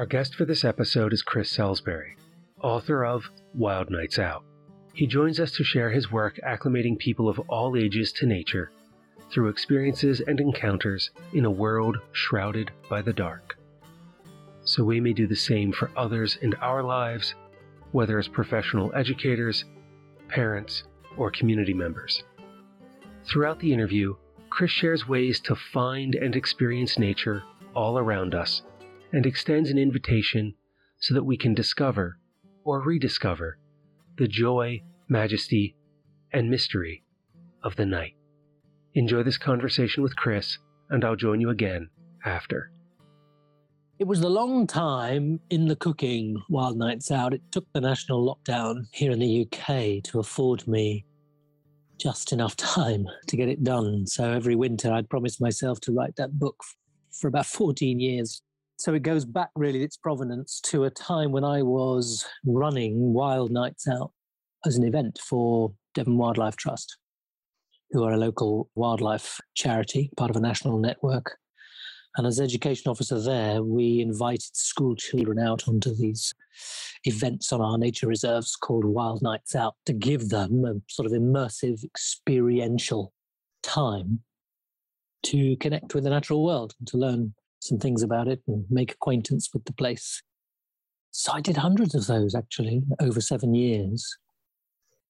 [0.00, 2.16] Our guest for this episode is Chris Salisbury,
[2.62, 4.42] author of Wild Nights Out.
[4.94, 8.70] He joins us to share his work acclimating people of all ages to nature
[9.30, 13.58] through experiences and encounters in a world shrouded by the dark.
[14.64, 17.34] So we may do the same for others in our lives,
[17.92, 19.66] whether as professional educators,
[20.28, 20.84] parents,
[21.18, 22.24] or community members.
[23.26, 24.16] Throughout the interview,
[24.48, 27.42] Chris shares ways to find and experience nature
[27.74, 28.62] all around us
[29.12, 30.54] and extends an invitation
[30.98, 32.18] so that we can discover
[32.64, 33.58] or rediscover
[34.18, 35.76] the joy, majesty,
[36.32, 37.02] and mystery
[37.62, 38.14] of the night.
[38.94, 40.58] Enjoy this conversation with Chris,
[40.90, 41.88] and I'll join you again
[42.24, 42.70] after.
[43.98, 47.34] It was a long time in the cooking Wild Nights Out.
[47.34, 51.04] It took the national lockdown here in the UK to afford me
[51.98, 54.06] just enough time to get it done.
[54.06, 56.62] So every winter I'd promised myself to write that book
[57.12, 58.42] for about 14 years.
[58.80, 63.50] So it goes back really, its provenance to a time when I was running Wild
[63.50, 64.10] Nights Out
[64.64, 66.96] as an event for Devon Wildlife Trust,
[67.90, 71.36] who are a local wildlife charity, part of a national network.
[72.16, 76.32] And as education officer there, we invited school children out onto these
[77.04, 81.12] events on our nature reserves called Wild Nights Out to give them a sort of
[81.12, 83.12] immersive, experiential
[83.62, 84.20] time
[85.24, 88.92] to connect with the natural world and to learn some things about it and make
[88.92, 90.22] acquaintance with the place.
[91.12, 94.06] So I did hundreds of those actually over seven years.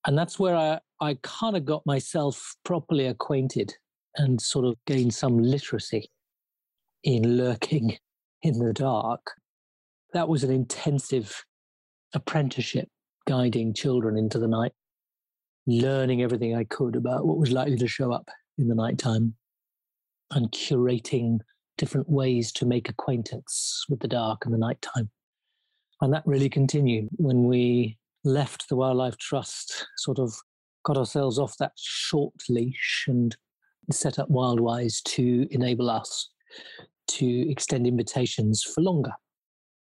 [0.06, 3.74] And that's where I, I kind of got myself properly acquainted
[4.16, 6.10] and sort of gained some literacy
[7.04, 7.96] in lurking
[8.42, 9.32] in the dark.
[10.12, 11.44] That was an intensive
[12.14, 12.88] apprenticeship
[13.26, 14.72] guiding children into the night,
[15.66, 18.28] learning everything I could about what was likely to show up
[18.58, 19.34] in the nighttime
[20.32, 21.38] and curating
[21.80, 25.08] different ways to make acquaintance with the dark and the nighttime.
[26.02, 30.34] And that really continued when we left the Wildlife Trust, sort of
[30.84, 33.34] got ourselves off that short leash and
[33.90, 36.28] set up Wildwise to enable us
[37.08, 39.12] to extend invitations for longer,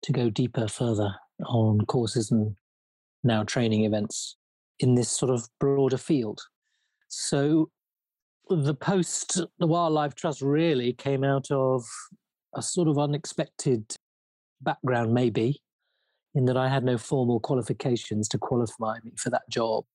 [0.03, 1.13] to go deeper, further
[1.45, 2.55] on courses and
[3.25, 4.37] now training events
[4.79, 6.39] in this sort of broader field.
[7.09, 7.69] So
[8.55, 11.85] the post the wildlife trust really came out of
[12.55, 13.95] a sort of unexpected
[14.61, 15.61] background maybe
[16.35, 19.85] in that i had no formal qualifications to qualify me for that job.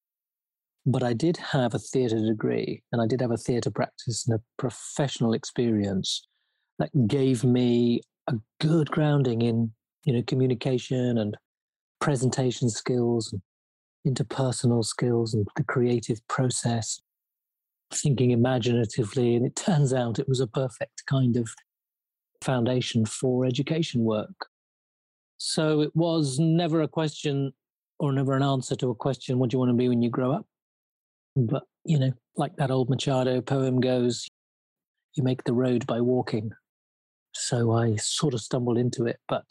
[0.87, 4.39] But i did have a theatre degree and i did have a theatre practice and
[4.39, 6.27] a professional experience
[6.79, 9.73] that gave me a good grounding in
[10.05, 11.37] you know communication and
[12.01, 13.43] presentation skills and
[14.07, 17.01] interpersonal skills and the creative process
[17.93, 19.35] thinking imaginatively.
[19.37, 21.49] And it turns out it was a perfect kind of
[22.43, 24.47] foundation for education work.
[25.39, 27.53] So it was never a question
[27.99, 30.11] or never an answer to a question, what do you want to be when you
[30.11, 30.47] grow up?
[31.37, 34.29] But, you know, like that old Machado poem goes,
[35.15, 36.53] you make the road by walking.
[37.35, 39.51] So I sort of stumbled into it, but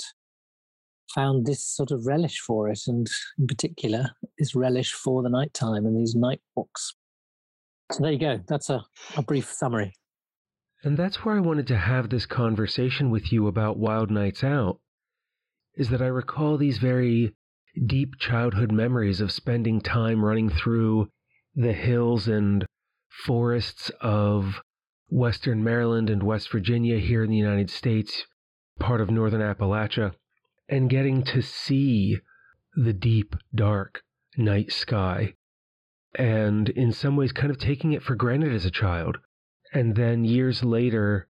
[1.13, 2.81] found this sort of relish for it.
[2.87, 6.95] And in particular, this relish for the nighttime and these night walks.
[7.91, 8.39] So there you go.
[8.47, 9.93] That's a, a brief summary.
[10.83, 14.79] And that's where I wanted to have this conversation with you about Wild Nights Out.
[15.75, 17.33] Is that I recall these very
[17.85, 21.09] deep childhood memories of spending time running through
[21.55, 22.65] the hills and
[23.25, 24.61] forests of
[25.09, 28.25] Western Maryland and West Virginia here in the United States,
[28.79, 30.13] part of Northern Appalachia,
[30.67, 32.17] and getting to see
[32.75, 34.01] the deep, dark
[34.37, 35.33] night sky
[36.17, 39.19] and in some ways kind of taking it for granted as a child.
[39.73, 41.27] And then years later,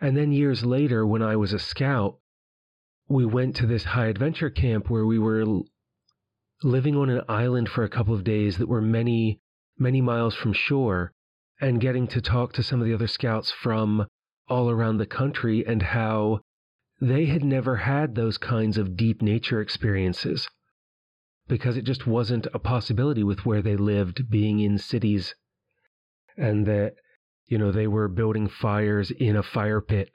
[0.00, 2.18] and then years later, when I was a scout,
[3.08, 5.44] we went to this high adventure camp where we were
[6.62, 9.40] living on an island for a couple of days that were many,
[9.78, 11.12] many miles from shore
[11.60, 14.06] and getting to talk to some of the other scouts from
[14.48, 16.40] all around the country and how
[17.00, 20.48] they had never had those kinds of deep nature experiences
[21.52, 25.34] because it just wasn't a possibility with where they lived being in cities.
[26.34, 26.94] And that
[27.46, 30.12] you know they were building fires in a fire pit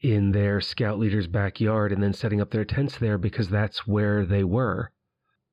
[0.00, 4.24] in their scout leader's backyard and then setting up their tents there because that's where
[4.24, 4.90] they were.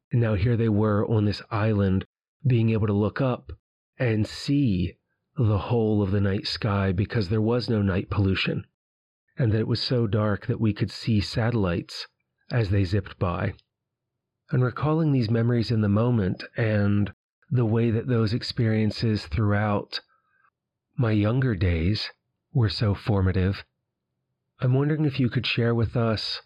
[0.09, 2.05] And now here they were on this island
[2.47, 3.51] being able to look up
[3.97, 4.95] and see
[5.37, 8.63] the whole of the night sky because there was no night pollution
[9.37, 12.07] and that it was so dark that we could see satellites
[12.49, 13.53] as they zipped by
[14.51, 17.11] and recalling these memories in the moment and
[17.51, 20.01] the way that those experiences throughout
[20.97, 22.09] my younger days
[22.53, 23.63] were so formative,
[24.59, 26.41] I'm wondering if you could share with us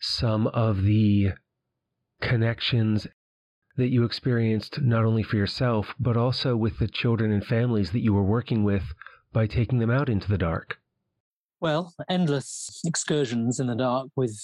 [0.00, 1.32] some of the
[2.20, 3.06] connections
[3.76, 8.00] that you experienced not only for yourself, but also with the children and families that
[8.00, 8.92] you were working with
[9.32, 10.78] by taking them out into the dark?
[11.60, 14.36] Well, endless excursions in the dark with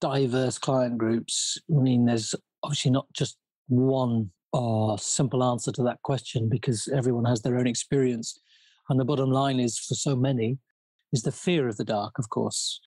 [0.00, 1.58] diverse client groups.
[1.70, 7.24] I mean, there's obviously not just one uh, simple answer to that question because everyone
[7.24, 8.40] has their own experience.
[8.88, 10.58] And the bottom line is for so many
[11.12, 12.80] is the fear of the dark, of course.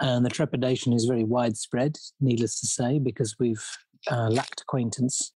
[0.00, 3.64] And the trepidation is very widespread, needless to say, because we've
[4.10, 5.32] uh, lacked acquaintance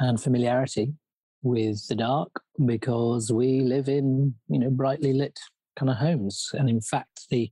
[0.00, 0.94] and familiarity
[1.42, 5.38] with the dark because we live in, you know, brightly lit
[5.76, 6.50] kind of homes.
[6.54, 7.50] And in fact, the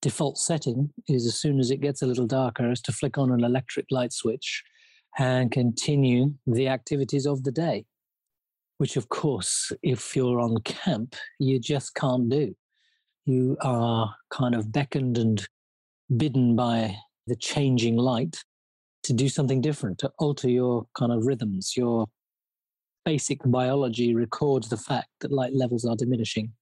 [0.00, 3.32] default setting is as soon as it gets a little darker is to flick on
[3.32, 4.62] an electric light switch
[5.18, 7.84] and continue the activities of the day,
[8.78, 12.54] which, of course, if you're on camp, you just can't do.
[13.26, 15.46] You are kind of beckoned and
[16.16, 18.42] bidden by the changing light
[19.02, 21.74] to do something different, to alter your kind of rhythms.
[21.76, 22.06] Your
[23.04, 26.52] basic biology records the fact that light levels are diminishing.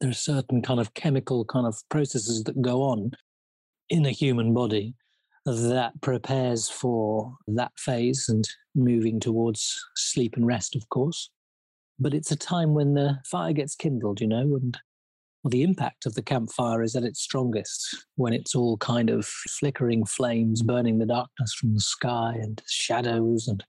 [0.00, 3.12] There are certain kind of chemical kind of processes that go on
[3.88, 4.94] in a human body
[5.46, 11.30] that prepares for that phase and moving towards sleep and rest, of course.
[11.98, 14.78] But it's a time when the fire gets kindled, you know, and
[15.44, 20.06] the impact of the campfire is at its strongest when it's all kind of flickering
[20.06, 23.62] flames burning the darkness from the sky and shadows and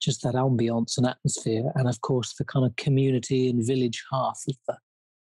[0.00, 1.72] just that ambience and atmosphere.
[1.74, 4.76] And of course, the kind of community and village hearth of the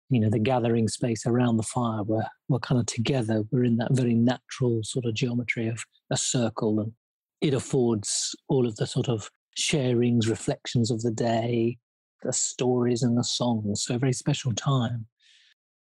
[0.09, 3.77] you know the gathering space around the fire where we're kind of together we're in
[3.77, 6.93] that very natural sort of geometry of a circle and
[7.41, 11.77] it affords all of the sort of sharings reflections of the day
[12.23, 15.07] the stories and the songs so a very special time.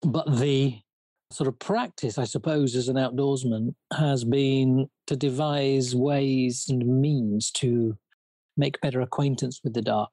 [0.02, 0.78] But the
[1.32, 7.50] sort of practice i suppose as an outdoorsman has been to devise ways and means
[7.50, 7.99] to
[8.56, 10.08] make better acquaintance with the dark.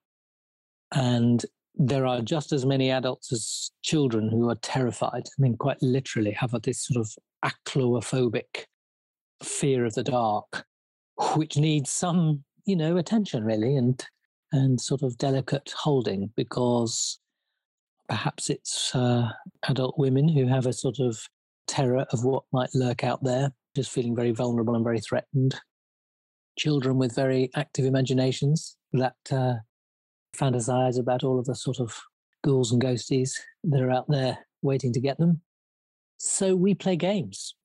[0.91, 1.45] And
[1.75, 5.23] there are just as many adults as children who are terrified.
[5.25, 7.11] I mean, quite literally, have this sort of
[7.43, 8.65] achlophobic
[9.41, 10.65] fear of the dark,
[11.35, 14.03] which needs some, you know, attention really, and
[14.51, 17.19] and sort of delicate holding because
[18.07, 19.29] perhaps it's uh,
[19.67, 21.17] adult women who have a sort of
[21.67, 25.55] terror of what might lurk out there, just feeling very vulnerable and very threatened.
[26.57, 29.55] Children with very active imaginations that uh,
[30.37, 31.99] fantasize about all of the sort of
[32.43, 33.31] ghouls and ghosties
[33.63, 35.41] that are out there waiting to get them.
[36.17, 37.55] So we play games.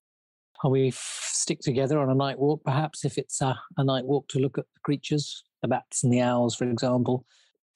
[0.63, 4.05] Or we f- stick together on a night walk, perhaps if it's a, a night
[4.05, 7.25] walk to look at the creatures, the bats and the owls, for example,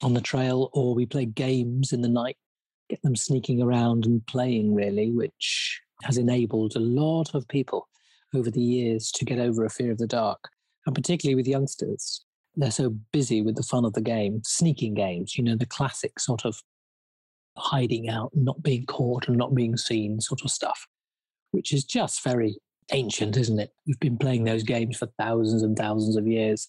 [0.02, 2.36] on the trail, or we play games in the night,
[2.90, 7.88] get them sneaking around and playing, really, which has enabled a lot of people
[8.34, 10.50] over the years to get over a fear of the dark,
[10.84, 12.22] and particularly with youngsters
[12.56, 16.18] they're so busy with the fun of the game, sneaking games, you know, the classic
[16.20, 16.62] sort of
[17.56, 20.86] hiding out, not being caught and not being seen sort of stuff,
[21.52, 22.56] which is just very
[22.92, 23.70] ancient, isn't it?
[23.86, 26.68] We've been playing those games for thousands and thousands of years.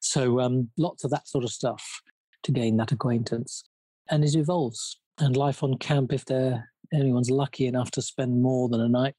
[0.00, 2.02] So um, lots of that sort of stuff
[2.44, 3.64] to gain that acquaintance.
[4.08, 5.00] And it evolves.
[5.18, 9.14] And life on camp, if they're anyone's lucky enough to spend more than a night,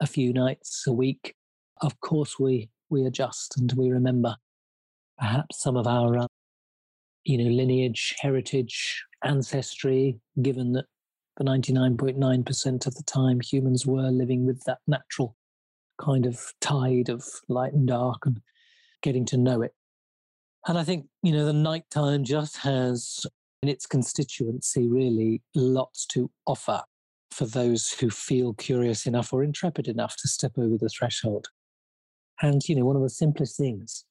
[0.00, 1.34] a few nights a week,
[1.82, 4.36] of course we we adjust and we remember
[5.20, 6.26] perhaps some of our, uh,
[7.24, 10.86] you know, lineage, heritage, ancestry, given that
[11.36, 15.36] for 99.9% of the time humans were living with that natural
[16.00, 18.40] kind of tide of light and dark and
[19.02, 19.72] getting to know it.
[20.66, 23.24] And I think, you know, the nighttime just has
[23.62, 26.82] in its constituency really lots to offer
[27.30, 31.48] for those who feel curious enough or intrepid enough to step over the threshold.
[32.42, 34.04] And, you know, one of the simplest things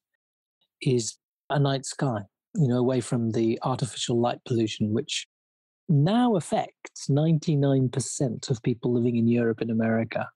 [0.82, 1.16] is
[1.50, 2.20] a night sky,
[2.54, 5.26] you know, away from the artificial light pollution, which
[5.88, 10.28] now affects 99% of people living in Europe and America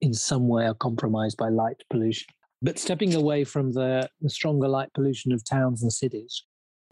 [0.00, 2.26] in some way are compromised by light pollution.
[2.62, 6.44] But stepping away from the, the stronger light pollution of towns and cities,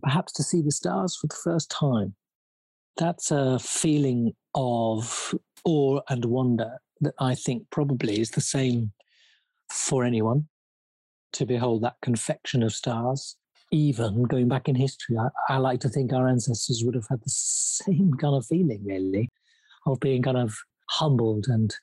[0.03, 2.15] perhaps to see the stars for the first time,
[2.97, 8.93] that's a feeling of awe and wonder that I think probably is the same
[9.71, 10.49] for anyone
[11.33, 13.37] to behold that confection of stars.
[13.73, 17.21] Even going back in history, I, I like to think our ancestors would have had
[17.23, 19.31] the same kind of feeling, really,
[19.87, 20.57] of being kind of
[20.89, 21.75] humbled and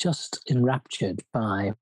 [0.00, 1.72] just enraptured by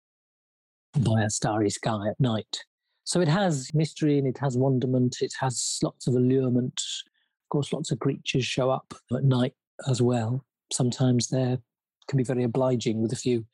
[0.99, 2.65] by a starry sky at night.
[3.05, 5.17] So it has mystery and it has wonderment.
[5.21, 6.81] It has lots of allurement.
[7.45, 9.55] Of course, lots of creatures show up at night
[9.89, 10.45] as well.
[10.73, 11.59] Sometimes they
[12.09, 13.45] can be very obliging with a few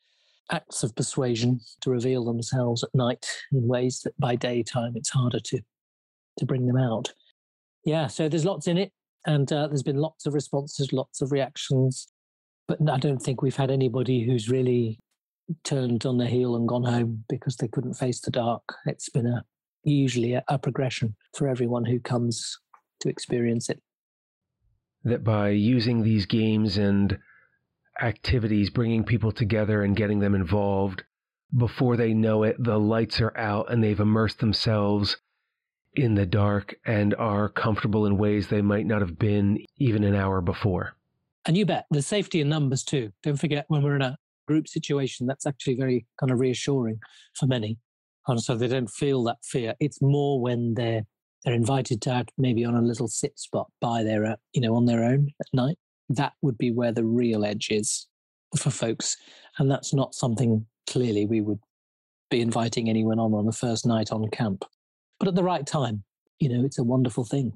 [0.51, 5.39] acts of persuasion to reveal themselves at night in ways that by daytime it's harder
[5.39, 5.59] to
[6.37, 7.11] to bring them out.
[7.85, 8.91] Yeah, so there's lots in it,
[9.25, 12.07] and uh, there's been lots of responses, lots of reactions,
[12.67, 14.99] but I don't think we've had anybody who's really
[15.63, 18.63] turned on their heel and gone home because they couldn't face the dark.
[18.85, 19.43] It's been a
[19.83, 22.57] usually a, a progression for everyone who comes
[23.01, 23.81] to experience it.
[25.03, 27.17] That by using these games and
[28.01, 31.03] activities, bringing people together and getting them involved,
[31.55, 35.17] before they know it, the lights are out and they've immersed themselves
[35.95, 40.15] in the dark and are comfortable in ways they might not have been even an
[40.15, 40.95] hour before.
[41.45, 43.11] And you bet there's safety in numbers too.
[43.23, 46.99] Don't forget when we're in a group situation, that's actually very kind of reassuring
[47.33, 47.77] for many.
[48.27, 49.73] And so they don't feel that fear.
[49.79, 51.03] It's more when they're
[51.43, 54.85] they're invited to maybe on a little sit spot by their uh, you know on
[54.85, 55.79] their own at night.
[56.09, 58.07] That would be where the real edge is
[58.57, 59.15] for folks,
[59.57, 61.59] and that's not something clearly we would
[62.31, 64.65] be inviting anyone on on the first night on camp
[65.19, 66.03] but at the right time.
[66.39, 67.53] You know, it's a wonderful thing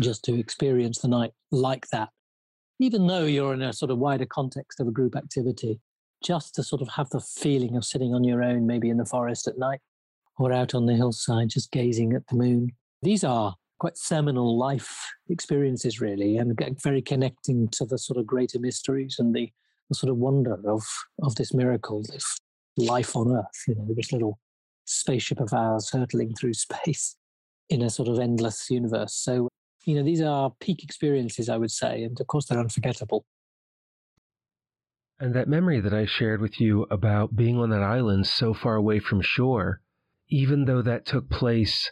[0.00, 2.08] just to experience the night like that.
[2.80, 5.78] Even though you're in a sort of wider context of a group activity,
[6.24, 9.04] just to sort of have the feeling of sitting on your own, maybe in the
[9.04, 9.80] forest at night
[10.38, 12.70] or out on the hillside, just gazing at the moon.
[13.02, 18.60] These are quite seminal life experiences, really, and very connecting to the sort of greater
[18.60, 19.50] mysteries and the,
[19.88, 20.84] the sort of wonder of,
[21.24, 22.38] of this miracle, this
[22.76, 24.38] life on earth, you know, this little
[24.84, 27.16] spaceship of ours hurtling through space
[27.68, 29.14] in a sort of endless universe.
[29.14, 29.48] So,
[29.84, 33.24] you know, these are peak experiences, I would say, and of course they're unforgettable.
[35.18, 38.76] And that memory that I shared with you about being on that island so far
[38.76, 39.80] away from shore,
[40.28, 41.90] even though that took place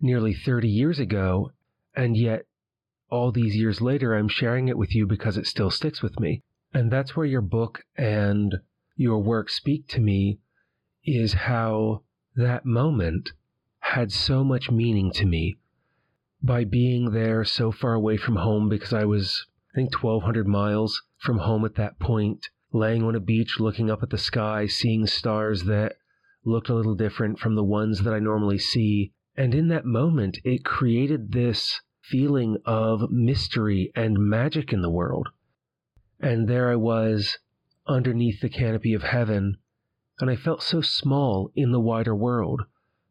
[0.00, 1.52] nearly 30 years ago,
[1.94, 2.46] and yet
[3.10, 6.42] all these years later, I'm sharing it with you because it still sticks with me.
[6.72, 8.56] And that's where your book and
[8.96, 10.40] your work speak to me
[11.04, 12.02] is how
[12.34, 13.30] that moment
[13.78, 15.56] had so much meaning to me.
[16.42, 21.02] By being there so far away from home, because I was, I think, 1,200 miles
[21.18, 25.06] from home at that point, laying on a beach, looking up at the sky, seeing
[25.06, 25.96] stars that
[26.44, 29.12] looked a little different from the ones that I normally see.
[29.36, 35.28] And in that moment, it created this feeling of mystery and magic in the world.
[36.20, 37.38] And there I was
[37.86, 39.58] underneath the canopy of heaven,
[40.20, 42.62] and I felt so small in the wider world.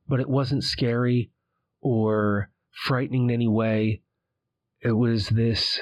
[0.08, 1.32] But it wasn't scary
[1.82, 4.01] or frightening in any way.
[4.82, 5.80] It was this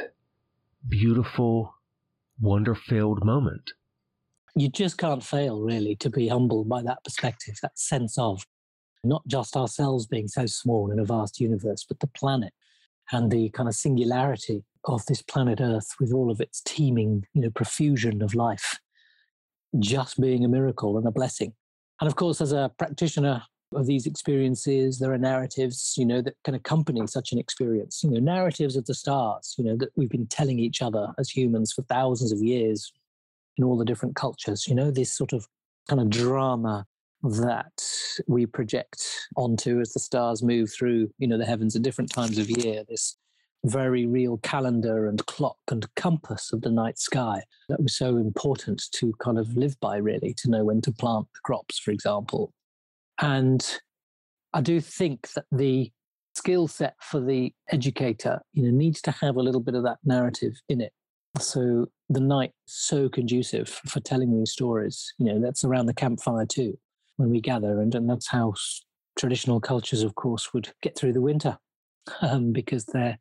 [0.88, 1.76] beautiful,
[2.40, 3.72] wonder filled moment.
[4.56, 8.46] You just can't fail, really, to be humbled by that perspective, that sense of
[9.04, 12.54] not just ourselves being so small in a vast universe, but the planet
[13.12, 17.42] and the kind of singularity of this planet Earth with all of its teeming, you
[17.42, 18.80] know, profusion of life
[19.80, 21.54] just being a miracle and a blessing.
[22.00, 23.44] And of course, as a practitioner
[23.74, 28.04] of these experiences, there are narratives, you know, that can accompany such an experience.
[28.04, 31.30] You know, narratives of the stars, you know, that we've been telling each other as
[31.30, 32.92] humans for thousands of years
[33.58, 34.68] in all the different cultures.
[34.68, 35.48] You know, this sort of
[35.88, 36.86] kind of drama
[37.24, 37.84] that
[38.28, 39.04] we project
[39.36, 42.84] onto as the stars move through, you know, the heavens at different times of year.
[42.88, 43.18] This
[43.66, 48.84] very real calendar and clock and compass of the night sky that was so important
[48.92, 52.54] to kind of live by, really, to know when to plant the crops, for example.
[53.20, 53.64] And
[54.54, 55.92] I do think that the
[56.34, 60.00] skill set for the educator, you know, needs to have a little bit of that
[60.04, 60.94] narrative in it.
[61.40, 65.14] So the night so conducive for telling these stories.
[65.18, 66.78] You know, that's around the campfire too,
[67.18, 68.54] when we gather, and, and that's how
[69.18, 71.58] traditional cultures, of course, would get through the winter
[72.22, 73.18] um, because they're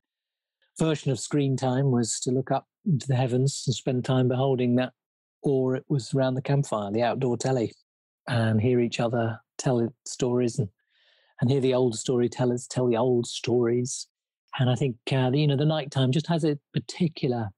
[0.79, 4.77] version of screen time was to look up into the heavens and spend time beholding
[4.77, 4.93] that,
[5.43, 7.73] or it was around the campfire, the outdoor telly,
[8.27, 10.69] and hear each other tell stories and,
[11.41, 14.07] and hear the old storytellers tell the old stories.
[14.59, 17.51] And I think, uh, you know, the nighttime just has a particular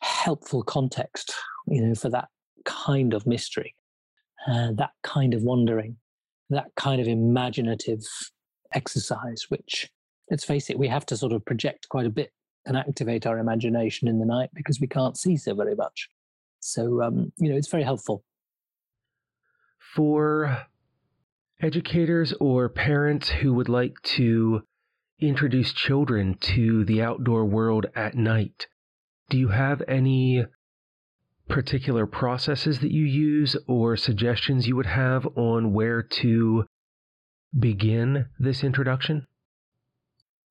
[0.00, 1.32] helpful context,
[1.68, 2.28] you know, for that
[2.64, 3.74] kind of mystery,
[4.46, 5.96] uh, that kind of wandering,
[6.50, 8.02] that kind of imaginative
[8.72, 9.90] exercise, which
[10.30, 12.32] let's face it, we have to sort of project quite a bit
[12.64, 16.08] and activate our imagination in the night because we can't see so very much.
[16.60, 18.24] So, um, you know, it's very helpful.
[19.94, 20.66] For
[21.60, 24.62] educators or parents who would like to
[25.20, 28.66] introduce children to the outdoor world at night,
[29.30, 30.44] do you have any
[31.48, 36.64] particular processes that you use or suggestions you would have on where to
[37.58, 39.26] begin this introduction?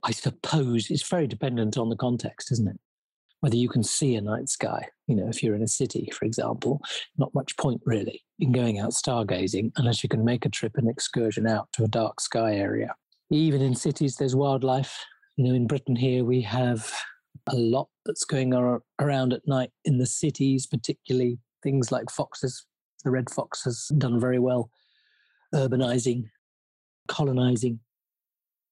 [0.02, 2.80] I suppose it's very dependent on the context, isn't it?
[3.40, 4.88] whether you can see a night sky.
[5.06, 6.80] You know, if you're in a city, for example,
[7.16, 10.88] not much point really in going out stargazing unless you can make a trip, an
[10.88, 12.94] excursion out to a dark sky area.
[13.30, 14.98] Even in cities, there's wildlife.
[15.36, 16.92] You know, in Britain here, we have
[17.48, 18.52] a lot that's going
[19.00, 22.66] around at night in the cities, particularly things like foxes.
[23.04, 24.70] The red fox has done very well
[25.54, 26.24] urbanizing,
[27.08, 27.80] colonizing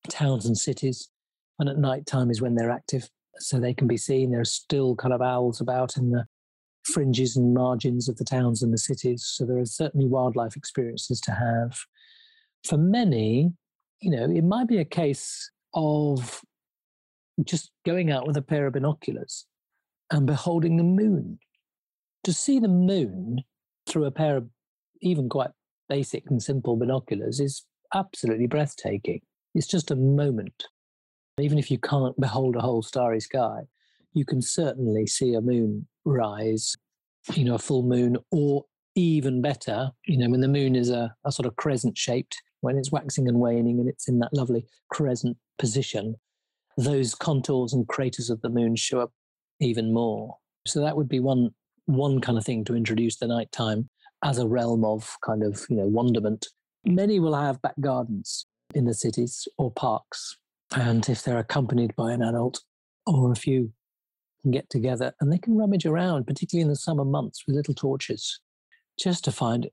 [0.08, 1.08] towns and cities.
[1.58, 4.30] And at night time is when they're active so they can be seen.
[4.30, 6.26] There are still kind of owls about in the
[6.84, 9.24] fringes and margins of the towns and the cities.
[9.24, 11.78] So there are certainly wildlife experiences to have.
[12.64, 13.52] For many,
[14.00, 16.42] you know, it might be a case of
[17.42, 19.46] just going out with a pair of binoculars
[20.10, 21.38] and beholding the moon.
[22.24, 23.42] To see the moon
[23.86, 24.48] through a pair of
[25.02, 25.50] even quite
[25.88, 27.64] basic and simple binoculars is
[27.94, 29.20] absolutely breathtaking.
[29.54, 30.64] It's just a moment.
[31.38, 33.62] Even if you can't behold a whole starry sky,
[34.12, 36.76] you can certainly see a moon rise,
[37.32, 38.64] you know, a full moon, or
[38.94, 42.78] even better, you know, when the moon is a, a sort of crescent shaped, when
[42.78, 46.14] it's waxing and waning and it's in that lovely crescent position,
[46.76, 49.12] those contours and craters of the moon show up
[49.60, 50.36] even more.
[50.66, 51.50] So that would be one
[51.86, 53.90] one kind of thing to introduce the nighttime
[54.24, 56.46] as a realm of kind of you know wonderment.
[56.84, 60.36] Many will have back gardens in the cities or parks
[60.74, 62.60] and if they're accompanied by an adult
[63.06, 63.72] or a few
[64.42, 67.74] can get together and they can rummage around, particularly in the summer months with little
[67.74, 68.40] torches,
[68.98, 69.68] just to find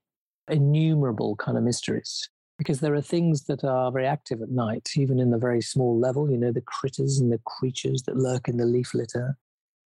[0.49, 2.29] innumerable kind of mysteries.
[2.61, 5.99] Because there are things that are very active at night, even in the very small
[5.99, 9.35] level, you know, the critters and the creatures that lurk in the leaf litter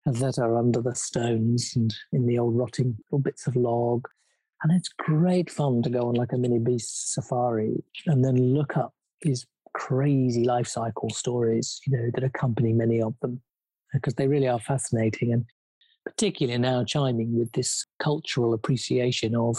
[0.05, 4.07] that are under the stones and in the old rotting little bits of log.
[4.63, 8.77] And it's great fun to go on like a mini beast safari and then look
[8.77, 13.41] up these crazy life cycle stories, you know, that accompany many of them
[13.95, 15.47] because they really are fascinating and
[16.05, 19.57] particularly now chiming with this cultural appreciation of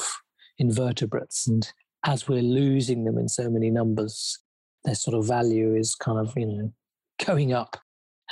[0.59, 1.73] invertebrates and
[2.05, 4.39] as we're losing them in so many numbers
[4.85, 6.73] their sort of value is kind of you know
[7.25, 7.77] going up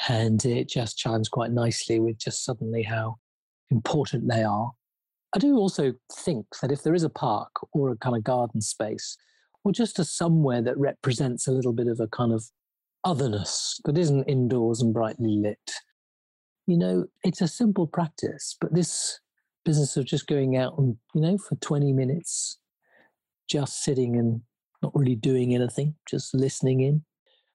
[0.08, 3.16] and it just chimes quite nicely with just suddenly how
[3.70, 4.72] important they are
[5.36, 8.62] i do also think that if there is a park or a kind of garden
[8.62, 9.18] space
[9.64, 12.46] or just a somewhere that represents a little bit of a kind of
[13.04, 15.72] otherness that isn't indoors and brightly lit.
[16.68, 19.20] You know, it's a simple practice, but this
[19.64, 22.60] business of just going out and, you know, for 20 minutes,
[23.48, 24.42] just sitting and
[24.82, 27.04] not really doing anything, just listening in,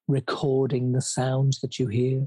[0.09, 2.27] recording the sounds that you hear,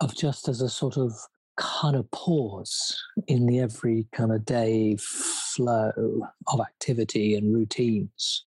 [0.00, 1.12] of just as a sort of
[1.56, 5.92] kind of pause in the every kind of day flow
[6.46, 8.44] of activity and routines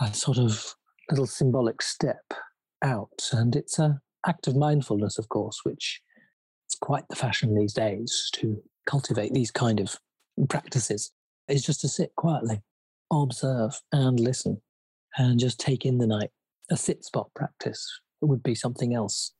[0.00, 0.74] a sort of
[1.10, 2.22] little symbolic step
[2.82, 3.28] out.
[3.32, 6.02] And it's an act of mindfulness, of course, which
[6.70, 9.96] is quite the fashion these days to cultivate these kind of
[10.48, 11.12] practices.
[11.48, 12.62] Is just to sit quietly,
[13.12, 14.60] observe and listen,
[15.16, 16.30] and just take in the night.
[16.70, 19.32] A sit spot practice would be something else.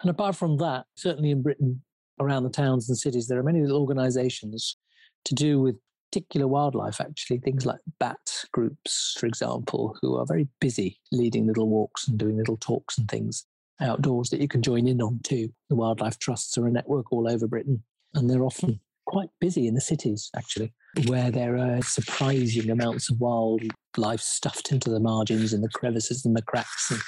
[0.00, 1.82] And apart from that, certainly in Britain,
[2.20, 4.76] around the towns and cities, there are many little organizations
[5.24, 5.76] to do with
[6.12, 11.68] particular wildlife, actually, things like bat groups, for example, who are very busy leading little
[11.68, 13.46] walks and doing little talks and things
[13.80, 15.48] outdoors that you can join in on too.
[15.70, 17.82] The wildlife trusts are a network all over Britain,
[18.14, 20.72] and they're often quite busy in the cities, actually,
[21.06, 26.36] where there are surprising amounts of wildlife stuffed into the margins and the crevices and
[26.36, 27.00] the cracks and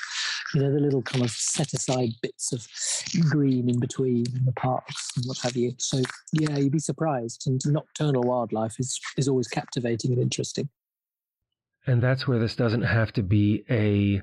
[0.55, 2.67] you know, the little kind of set aside bits of
[3.29, 5.73] green in between the parks and what have you.
[5.79, 7.45] So yeah, you'd be surprised.
[7.47, 10.69] And nocturnal wildlife is is always captivating and interesting.
[11.87, 14.23] And that's where this doesn't have to be a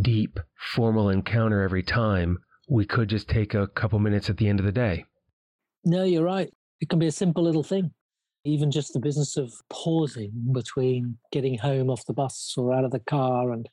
[0.00, 0.38] deep
[0.74, 2.38] formal encounter every time.
[2.68, 5.04] We could just take a couple minutes at the end of the day.
[5.84, 6.52] No, you're right.
[6.80, 7.92] It can be a simple little thing.
[8.46, 12.92] Even just the business of pausing between getting home off the bus or out of
[12.92, 13.68] the car and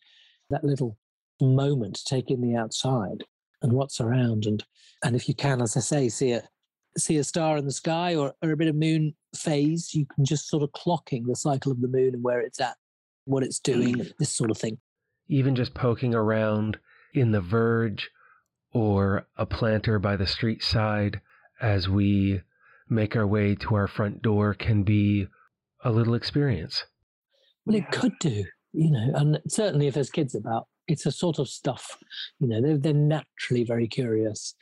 [0.49, 0.97] that little
[1.41, 3.23] moment to take in the outside
[3.61, 4.63] and what's around and
[5.03, 6.41] and if you can as i say see a
[6.97, 10.23] see a star in the sky or, or a bit of moon phase you can
[10.23, 12.75] just sort of clocking the cycle of the moon and where it's at
[13.25, 14.11] what it's doing mm.
[14.19, 14.77] this sort of thing
[15.27, 16.77] even just poking around
[17.13, 18.09] in the verge
[18.71, 21.19] or a planter by the street side
[21.61, 22.41] as we
[22.89, 25.27] make our way to our front door can be
[25.83, 26.85] a little experience
[27.65, 28.43] well it could do
[28.73, 31.97] you know and certainly if there's kids about it's a sort of stuff,
[32.39, 34.55] you know, they're, they're naturally very curious.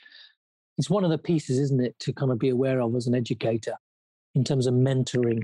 [0.77, 3.15] It's one of the pieces, isn't it, to kind of be aware of as an
[3.15, 3.75] educator
[4.35, 5.41] in terms of mentoring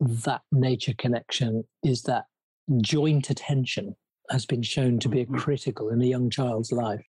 [0.00, 2.24] that nature connection is that
[2.80, 3.94] joint attention
[4.30, 5.36] has been shown to be mm-hmm.
[5.36, 7.04] critical in a young child's life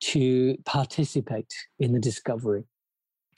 [0.00, 2.64] to participate in the discovery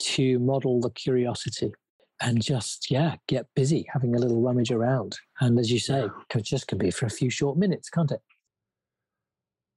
[0.03, 1.73] to model the curiosity
[2.21, 5.17] and just, yeah, get busy having a little rummage around.
[5.39, 8.21] And as you say, it just can be for a few short minutes, can't it?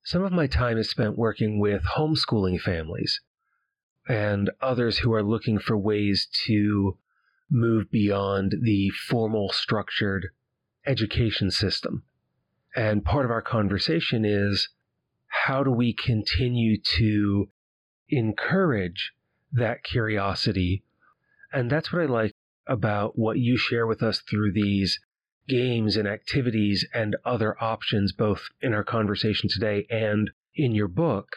[0.04, 3.20] Some of my time is spent working with homeschooling families
[4.06, 6.98] and others who are looking for ways to
[7.50, 10.28] move beyond the formal structured
[10.86, 12.02] education system.
[12.76, 14.68] And part of our conversation is
[15.44, 17.48] how do we continue to
[18.10, 19.12] encourage
[19.54, 20.84] that curiosity?
[21.52, 22.32] And that's what I like
[22.66, 25.00] about what you share with us through these
[25.48, 31.36] games and activities and other options, both in our conversation today and in your book,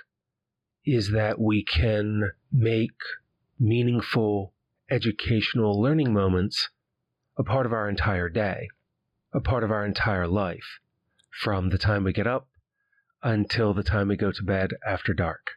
[0.85, 2.99] is that we can make
[3.59, 4.53] meaningful
[4.89, 6.69] educational learning moments
[7.37, 8.69] a part of our entire day,
[9.33, 10.79] a part of our entire life,
[11.43, 12.47] from the time we get up
[13.21, 15.51] until the time we go to bed after dark.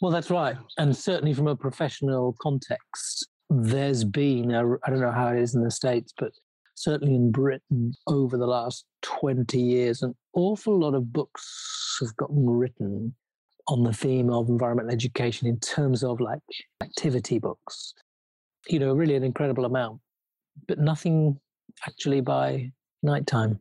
[0.00, 0.56] Well, that's right.
[0.78, 5.64] And certainly from a professional context, there's been, I don't know how it is in
[5.64, 6.32] the States, but
[6.74, 12.48] certainly in Britain over the last 20 years, an awful lot of books have gotten
[12.48, 13.14] written
[13.66, 16.40] on the theme of environmental education in terms of like
[16.82, 17.94] activity books.
[18.68, 20.00] You know, really an incredible amount,
[20.66, 21.38] but nothing
[21.86, 22.70] actually by
[23.02, 23.60] nighttime.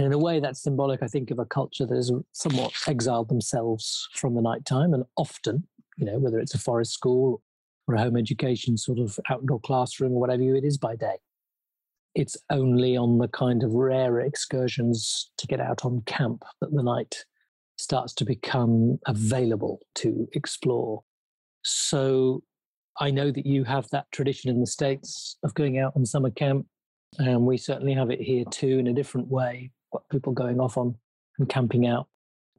[0.00, 3.28] And in a way, that's symbolic, I think, of a culture that has somewhat exiled
[3.28, 4.94] themselves from the nighttime.
[4.94, 7.42] And often, you know, whether it's a forest school
[7.86, 11.16] or a home education sort of outdoor classroom or whatever it is by day,
[12.14, 16.82] it's only on the kind of rare excursions to get out on camp that the
[16.82, 17.26] night
[17.76, 21.02] starts to become available to explore.
[21.62, 22.42] So
[22.98, 26.30] I know that you have that tradition in the States of going out on summer
[26.30, 26.64] camp,
[27.18, 29.72] and we certainly have it here too in a different way.
[30.10, 30.96] People going off on
[31.38, 32.08] and camping out.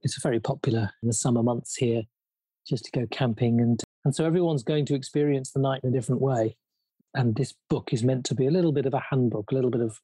[0.03, 2.03] It's very popular in the summer months here
[2.67, 5.93] just to go camping and and so everyone's going to experience the night in a
[5.93, 6.57] different way.
[7.13, 9.69] And this book is meant to be a little bit of a handbook, a little
[9.69, 9.99] bit of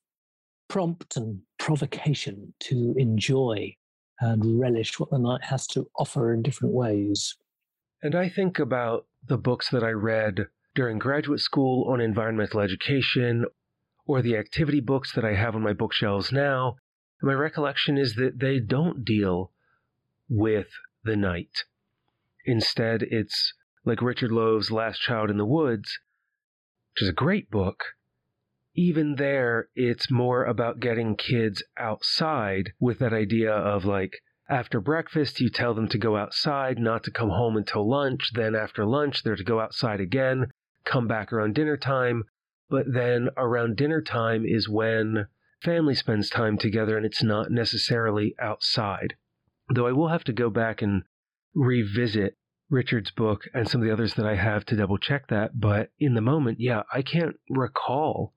[0.70, 3.76] prompt and provocation to enjoy
[4.20, 7.36] and relish what the night has to offer in different ways.
[8.04, 13.46] And I think about the books that I read during graduate school on environmental education
[14.06, 16.76] or the activity books that I have on my bookshelves now.
[17.22, 19.52] My recollection is that they don't deal
[20.30, 20.68] with
[21.04, 21.64] the night.
[22.46, 23.54] Instead, it's
[23.86, 26.00] like Richard Louv's Last Child in the Woods,
[26.94, 27.84] which is a great book,
[28.78, 35.42] even there, it's more about getting kids outside with that idea of like, after breakfast,
[35.42, 38.32] you tell them to go outside, not to come home until lunch.
[38.36, 40.52] Then after lunch, they're to go outside again,
[40.86, 42.26] come back around dinner time.
[42.70, 45.26] But then around dinner time is when
[45.62, 49.15] family spends time together and it's not necessarily outside.
[49.74, 51.04] Though I will have to go back and
[51.54, 52.38] revisit
[52.70, 55.60] Richard's book and some of the others that I have to double check that.
[55.60, 58.34] But in the moment, yeah, I can't recall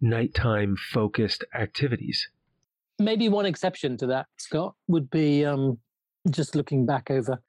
[0.00, 2.28] nighttime focused activities.
[2.98, 5.78] Maybe one exception to that, Scott, would be um,
[6.30, 7.42] just looking back over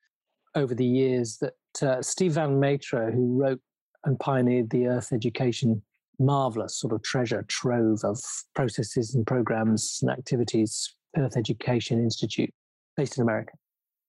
[0.55, 3.59] over the years that uh, Steve Van Matre, who wrote
[4.05, 5.81] and pioneered the Earth Education
[6.19, 8.19] marvelous sort of treasure trove of
[8.55, 12.53] processes and programs and activities, Earth Education Institute,
[12.95, 13.53] based in America.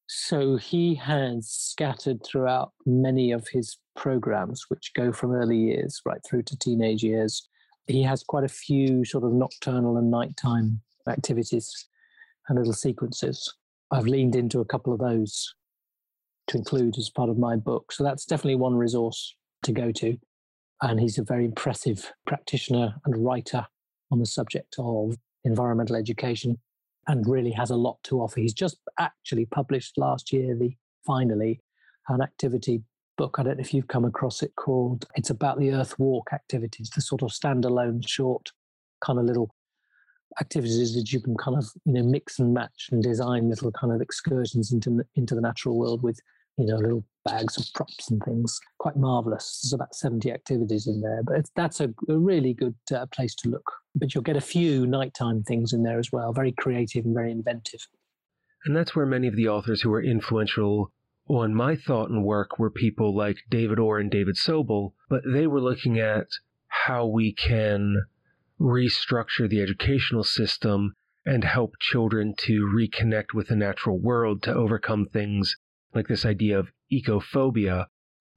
[0.06, 6.20] So he has scattered throughout many of his programs, which go from early years right
[6.28, 7.48] through to teenage years,
[7.86, 11.70] he has quite a few sort of nocturnal and nighttime activities
[12.48, 13.52] and little sequences.
[13.90, 15.54] I've leaned into a couple of those
[16.48, 17.92] to include as part of my book.
[17.92, 20.18] So that's definitely one resource to go to.
[20.84, 23.66] And he's a very impressive practitioner and writer
[24.10, 26.58] on the subject of environmental education
[27.06, 28.40] and really has a lot to offer.
[28.40, 31.62] He's just actually published last year the finally
[32.08, 32.82] an activity
[33.16, 33.36] book.
[33.38, 36.90] I don't know if you've come across it called, it's about the Earth Walk activities,
[36.90, 38.52] the sort of standalone, short,
[39.00, 39.54] kind of little
[40.38, 43.90] activities that you can kind of, you know, mix and match and design little kind
[43.90, 46.20] of excursions into, into the natural world with,
[46.56, 48.60] you know, little bags of props and things.
[48.78, 49.60] Quite marvelous.
[49.62, 53.48] There's about 70 activities in there, but that's a, a really good uh, place to
[53.48, 53.70] look.
[53.94, 57.32] But you'll get a few nighttime things in there as well, very creative and very
[57.32, 57.86] inventive.
[58.64, 60.92] And that's where many of the authors who were influential
[61.28, 65.46] on my thought and work were people like David Orr and David Sobel, but they
[65.46, 66.26] were looking at
[66.68, 68.04] how we can
[68.60, 70.94] restructure the educational system
[71.26, 75.56] and help children to reconnect with the natural world to overcome things
[75.94, 77.86] like this idea of ecophobia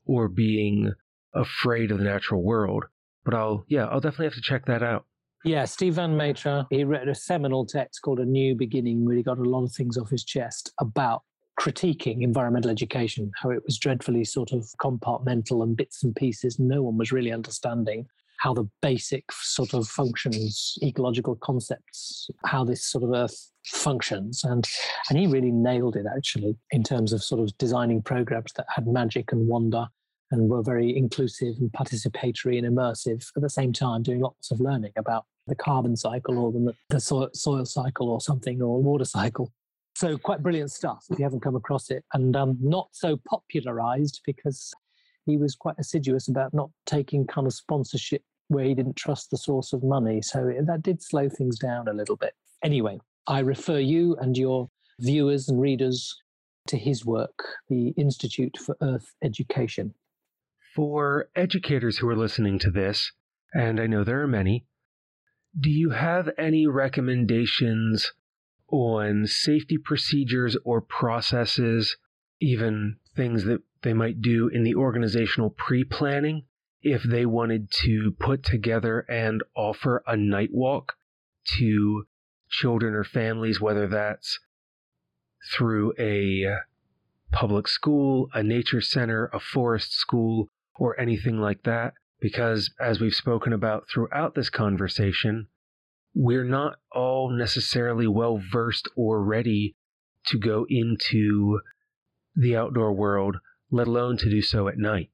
[0.05, 0.93] or being
[1.33, 2.85] afraid of the natural world.
[3.25, 5.05] But I'll, yeah, I'll definitely have to check that out.
[5.43, 9.23] Yeah, Steve Van Matre, he wrote a seminal text called A New Beginning, where he
[9.23, 11.23] got a lot of things off his chest about
[11.59, 16.59] critiquing environmental education, how it was dreadfully sort of compartmental and bits and pieces.
[16.59, 22.83] No one was really understanding how the basic sort of functions, ecological concepts, how this
[22.85, 24.43] sort of earth functions.
[24.43, 24.67] And
[25.09, 28.87] and he really nailed it actually in terms of sort of designing programs that had
[28.87, 29.87] magic and wonder
[30.31, 34.59] and were very inclusive and participatory and immersive at the same time doing lots of
[34.59, 39.53] learning about the carbon cycle or the, the soil, cycle or something or water cycle
[39.97, 44.21] so quite brilliant stuff if you haven't come across it, and um, not so popularized
[44.27, 44.71] because
[45.27, 49.37] he was quite assiduous about not taking kind of sponsorship where he didn't trust the
[49.37, 50.21] source of money.
[50.21, 52.33] So eh, that did slow things down a little bit.
[52.63, 56.15] Anyway, I refer you and your viewers and readers
[56.67, 59.93] to his work, the Institute for Earth Education.
[60.75, 63.11] For educators who are listening to this,
[63.53, 64.65] and I know there are many,
[65.59, 68.13] do you have any recommendations
[68.69, 71.97] on safety procedures or processes,
[72.39, 76.43] even things that they might do in the organizational pre planning
[76.81, 80.93] if they wanted to put together and offer a night walk
[81.57, 82.05] to
[82.49, 84.39] children or families, whether that's
[85.53, 86.45] through a
[87.31, 91.93] public school, a nature center, a forest school, or anything like that.
[92.19, 95.47] Because as we've spoken about throughout this conversation,
[96.15, 99.75] we're not all necessarily well versed or ready
[100.25, 101.59] to go into
[102.35, 103.37] the outdoor world,
[103.71, 105.09] let alone to do so at night.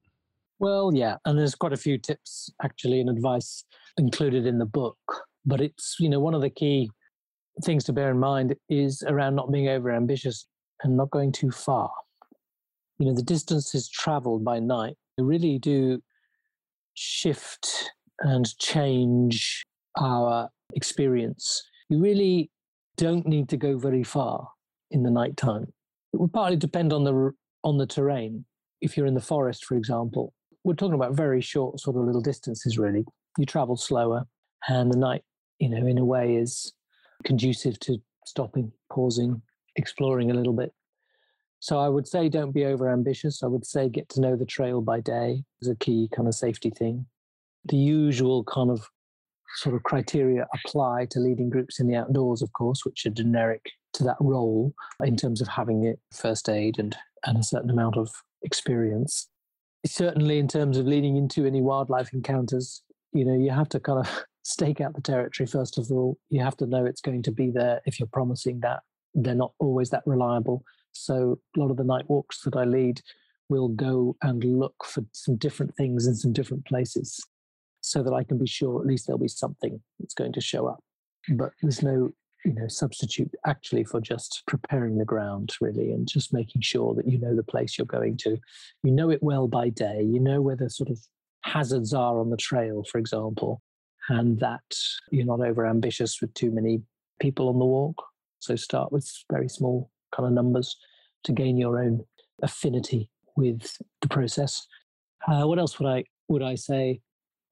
[0.58, 3.64] Well, yeah, and there's quite a few tips actually and advice
[3.98, 4.98] included in the book,
[5.44, 6.90] but it's, you know, one of the key
[7.64, 10.46] things to bear in mind is around not being over ambitious
[10.82, 11.90] and not going too far.
[12.98, 16.00] You know, the distances traveled by night really do
[16.94, 17.90] shift
[18.20, 19.64] and change
[20.00, 22.50] our experience, you really
[22.96, 24.48] don't need to go very far
[24.90, 25.66] in the nighttime.
[26.12, 27.32] It would partly depend on the
[27.64, 28.44] on the terrain.
[28.80, 32.20] If you're in the forest, for example, we're talking about very short, sort of little
[32.20, 32.78] distances.
[32.78, 33.04] Really,
[33.38, 34.26] you travel slower,
[34.68, 35.22] and the night,
[35.58, 36.72] you know, in a way, is
[37.24, 39.42] conducive to stopping, pausing,
[39.76, 40.72] exploring a little bit.
[41.60, 43.42] So I would say don't be over ambitious.
[43.42, 46.34] I would say get to know the trail by day is a key kind of
[46.34, 47.06] safety thing.
[47.64, 48.86] The usual kind of
[49.54, 53.64] sort of criteria apply to leading groups in the outdoors, of course, which are generic
[53.94, 57.96] to that role in terms of having it first aid and, and a certain amount
[57.96, 58.10] of
[58.42, 59.28] experience.
[59.86, 64.00] Certainly, in terms of leading into any wildlife encounters, you know, you have to kind
[64.00, 66.18] of stake out the territory first of all.
[66.30, 68.80] You have to know it's going to be there if you're promising that.
[69.14, 70.64] They're not always that reliable.
[70.92, 73.00] So, a lot of the night walks that I lead
[73.48, 77.22] will go and look for some different things in some different places
[77.94, 80.66] so that I can be sure at least there'll be something that's going to show
[80.66, 80.80] up.
[81.28, 82.10] But there's no,
[82.44, 87.06] you know, substitute actually for just preparing the ground really and just making sure that
[87.06, 88.36] you know the place you're going to.
[88.82, 90.02] You know it well by day.
[90.02, 90.98] You know where the sort of
[91.44, 93.62] hazards are on the trail, for example,
[94.08, 94.64] and that
[95.12, 96.82] you're not over ambitious with too many
[97.20, 98.02] people on the walk.
[98.40, 100.76] So start with very small kind of numbers
[101.22, 102.04] to gain your own
[102.42, 104.66] affinity with the process.
[105.28, 107.00] Uh, what else would I would I say?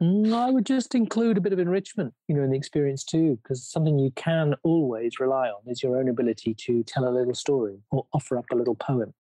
[0.03, 3.39] Mm, I would just include a bit of enrichment, you know, in the experience too,
[3.41, 7.35] because something you can always rely on is your own ability to tell a little
[7.35, 9.15] story or offer up a little poem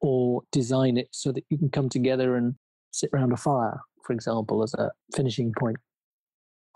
[0.00, 2.54] or design it so that you can come together and
[2.92, 5.76] sit around a fire, for example, as a finishing point.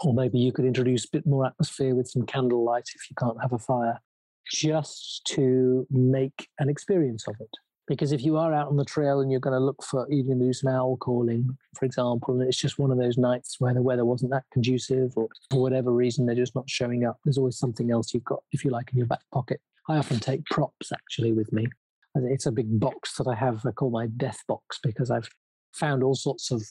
[0.00, 3.40] Or maybe you could introduce a bit more atmosphere with some candlelight if you can't
[3.40, 4.00] have a fire,
[4.52, 7.50] just to make an experience of it.
[7.90, 10.36] Because if you are out on the trail and you're going to look for, you're
[10.36, 13.82] do some owl calling, for example, and it's just one of those nights where the
[13.82, 17.58] weather wasn't that conducive or for whatever reason they're just not showing up, there's always
[17.58, 19.60] something else you've got, if you like, in your back pocket.
[19.88, 21.66] I often take props actually with me.
[22.14, 25.28] It's a big box that I have, I call my death box because I've
[25.74, 26.62] found all sorts of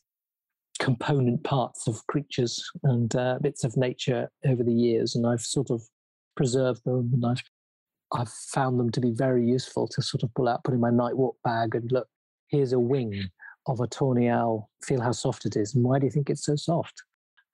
[0.80, 5.70] component parts of creatures and uh, bits of nature over the years, and I've sort
[5.70, 5.82] of
[6.38, 7.44] preserved them and I've
[8.12, 10.90] I've found them to be very useful to sort of pull out, put in my
[10.90, 12.08] night walk bag and look,
[12.48, 13.30] here's a wing
[13.68, 14.70] of a tawny owl.
[14.84, 15.76] Feel how soft it is.
[15.76, 17.04] And why do you think it's so soft?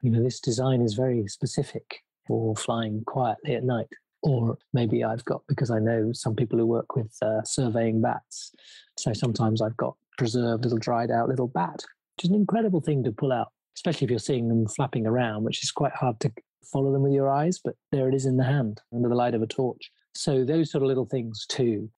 [0.02, 3.88] You know, this design is very specific for flying quietly at night.
[4.22, 8.52] Or maybe I've got, because I know some people who work with uh, surveying bats.
[8.98, 11.84] So sometimes I've got preserved little dried out little bat,
[12.15, 15.44] which is an incredible thing to pull out, especially if you're seeing them flapping around,
[15.44, 16.32] which is quite hard to
[16.72, 19.36] follow them with your eyes, but there it is in the hand under the light
[19.36, 19.91] of a torch.
[20.15, 21.89] So those sort of little things too.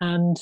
[0.00, 0.36] And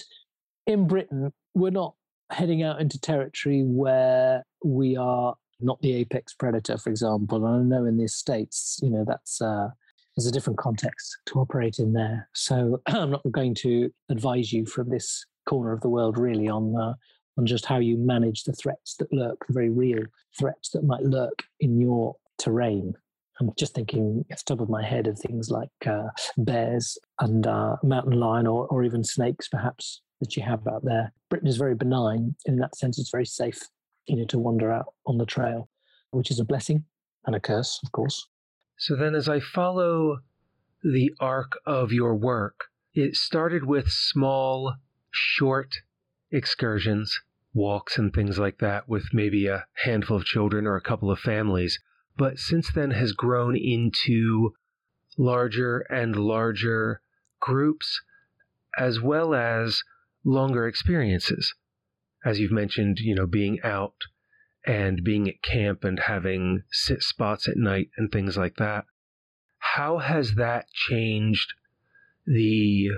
[0.67, 1.95] in Britain, we're not
[2.31, 7.45] heading out into territory where we are not the apex predator, for example.
[7.47, 9.69] And I know in the States, you know, that's uh,
[10.17, 12.29] there's a different context to operate in there.
[12.35, 16.75] So I'm not going to advise you from this corner of the world really on
[16.77, 16.95] uh,
[17.39, 20.03] on just how you manage the threats that lurk, the very real
[20.39, 22.95] threats that might lurk in your terrain.
[23.43, 27.45] I'm just thinking off the top of my head of things like uh, bears and
[27.45, 31.13] uh, mountain lion or, or even snakes, perhaps, that you have out there.
[31.29, 32.37] Britain is very benign.
[32.47, 33.61] In that sense, it's very safe,
[34.07, 35.69] you know, to wander out on the trail,
[36.13, 36.85] which is a blessing
[37.27, 38.29] and a curse, of course.
[38.79, 40.19] So then, as I follow
[40.85, 44.75] the arc of your work, it started with small,
[45.11, 45.75] short
[46.31, 47.21] excursions,
[47.55, 51.19] walks, and things like that with maybe a handful of children or a couple of
[51.19, 51.81] families,
[52.17, 54.55] but since then has grown into
[55.19, 57.01] larger and larger
[57.41, 58.01] groups
[58.79, 59.83] as well as
[60.25, 61.55] longer experiences.
[62.25, 63.95] As you've mentioned, you know, being out
[64.65, 68.85] and being at camp and having sit spots at night and things like that.
[69.59, 71.55] How has that changed
[72.27, 72.91] the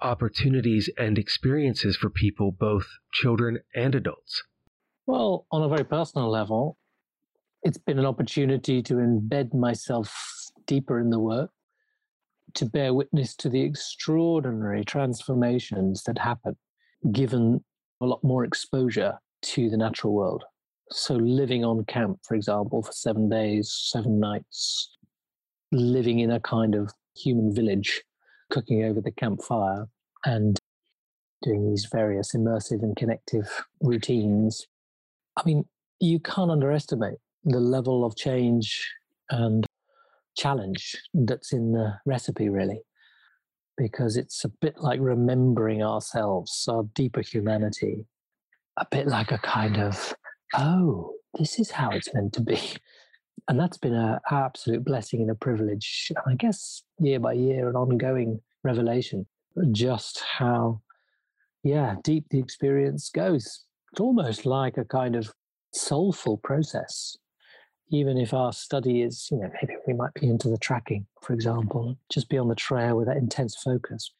[0.00, 4.42] opportunities and experiences for people, both children and adults?
[5.06, 6.76] Well, on a very personal level,
[7.62, 10.14] it's been an opportunity to embed myself
[10.66, 11.50] deeper in the work,
[12.54, 16.56] to bear witness to the extraordinary transformations that happen
[17.12, 17.62] given
[18.00, 20.44] a lot more exposure to the natural world.
[20.90, 24.96] So, living on camp, for example, for seven days, seven nights,
[25.70, 28.02] living in a kind of human village,
[28.50, 29.86] cooking over the campfire,
[30.24, 30.58] and
[31.42, 33.48] doing these various immersive and connective
[33.80, 34.66] routines.
[35.36, 35.64] I mean,
[36.00, 38.88] you can't underestimate the level of change
[39.30, 39.66] and
[40.36, 42.82] challenge that's in the recipe, really,
[43.76, 48.06] because it's a bit like remembering ourselves, our deeper humanity,
[48.76, 50.14] a bit like a kind of,
[50.56, 52.60] oh, this is how it's meant to be.
[53.48, 56.12] And that's been an absolute blessing and a privilege.
[56.24, 59.26] I guess year by year, an ongoing revelation,
[59.72, 60.82] just how,
[61.64, 63.64] yeah, deep the experience goes.
[63.90, 65.32] It's almost like a kind of
[65.72, 67.16] soulful process
[67.90, 71.32] even if our study is, you know, maybe we might be into the tracking, for
[71.32, 74.12] example, just be on the trail with that intense focus.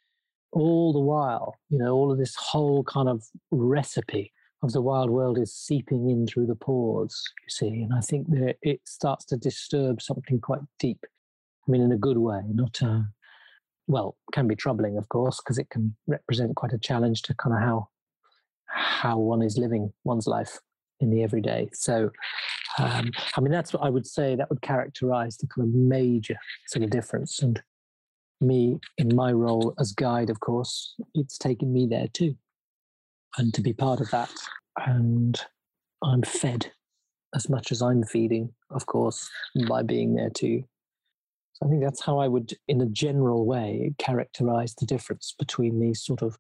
[0.53, 5.09] All the while, you know, all of this whole kind of recipe of the wild
[5.09, 7.83] world is seeping in through the pores, you see.
[7.83, 10.99] And I think that it starts to disturb something quite deep.
[11.67, 13.03] I mean, in a good way, not, uh,
[13.87, 17.55] well, can be troubling, of course, because it can represent quite a challenge to kind
[17.55, 17.89] of how
[18.73, 20.61] how one is living one's life
[21.01, 21.69] in the everyday.
[21.73, 22.11] So
[22.79, 26.37] um, I mean, that's what I would say that would characterize the kind of major
[26.69, 27.41] sort of difference.
[27.41, 27.63] And
[28.41, 32.37] me, in my role as guide, of course, it's taken me there too.
[33.39, 34.31] And to be part of that.
[34.87, 35.41] And
[36.03, 36.73] I'm fed
[37.35, 39.29] as much as I'm feeding, of course,
[39.69, 40.65] by being there too.
[41.53, 45.79] So I think that's how I would, in a general way, characterize the difference between
[45.79, 46.39] these sort of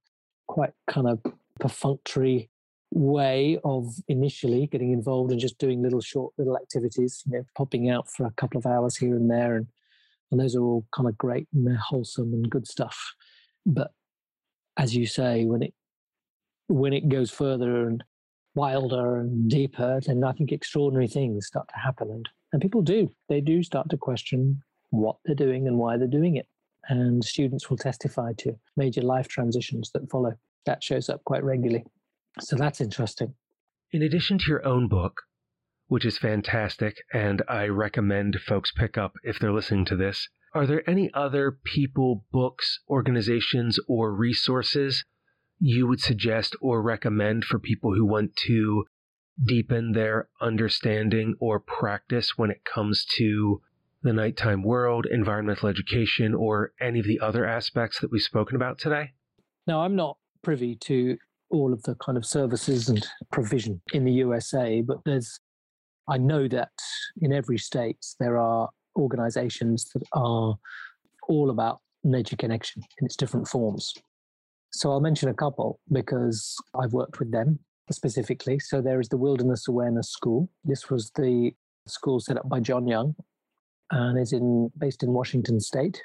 [0.48, 1.20] quite kind of
[1.60, 2.50] perfunctory
[2.92, 7.88] way of initially getting involved and just doing little short little activities, you know, popping
[7.88, 9.56] out for a couple of hours here and there.
[9.56, 9.66] And,
[10.30, 13.14] and those are all kind of great and they're wholesome and good stuff.
[13.64, 13.92] But
[14.76, 15.74] as you say, when it
[16.68, 18.02] when it goes further and
[18.54, 22.10] wilder and deeper, then I think extraordinary things start to happen.
[22.10, 23.10] And, and people do.
[23.28, 26.46] They do start to question what they're doing and why they're doing it.
[26.88, 30.34] And students will testify to major life transitions that follow.
[30.66, 31.84] That shows up quite regularly.
[32.38, 33.34] So that's interesting.
[33.92, 35.22] In addition to your own book,
[35.88, 40.66] which is fantastic, and I recommend folks pick up if they're listening to this, are
[40.66, 45.04] there any other people, books, organizations, or resources
[45.58, 48.84] you would suggest or recommend for people who want to
[49.44, 53.60] deepen their understanding or practice when it comes to
[54.02, 58.78] the nighttime world, environmental education, or any of the other aspects that we've spoken about
[58.78, 59.12] today?
[59.66, 61.18] Now, I'm not privy to
[61.50, 65.38] all of the kind of services and provision in the USA, but there's,
[66.08, 66.70] I know that
[67.20, 70.56] in every state there are organizations that are
[71.28, 73.92] all about nature connection in its different forms.
[74.72, 77.58] So I'll mention a couple because I've worked with them
[77.90, 78.58] specifically.
[78.58, 80.48] So there is the Wilderness Awareness School.
[80.64, 81.52] This was the
[81.86, 83.14] school set up by John Young
[83.90, 86.00] and is in based in Washington State,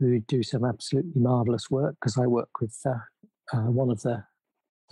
[0.00, 4.24] who do some absolutely marvelous work because I work with uh, uh, one of the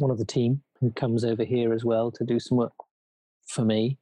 [0.02, 2.72] one of the team who comes over here as well to do some work
[3.46, 3.98] for me.